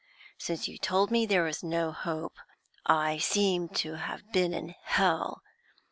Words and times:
Since 0.39 0.67
you 0.67 0.79
told 0.79 1.11
me 1.11 1.27
there 1.27 1.43
was 1.43 1.61
no 1.63 1.91
hope, 1.91 2.33
I 2.87 3.19
seem 3.19 3.69
to 3.85 3.97
have 3.97 4.23
been 4.31 4.51
in 4.51 4.73
hell. 4.81 5.43